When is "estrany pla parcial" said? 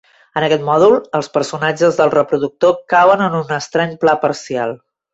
3.63-4.79